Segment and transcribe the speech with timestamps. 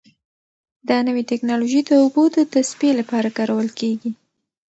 [0.89, 4.11] دا نوې ټیکنالوژي د اوبو د تصفیې لپاره کارول کیږي.